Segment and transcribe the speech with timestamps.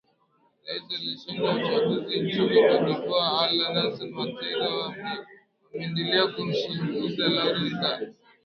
[0.65, 4.69] rais aliyeshinda uchaguzi nchini cote devoire alan hassan watera
[5.73, 8.15] ameendelea kumshinikiza lauren bagbo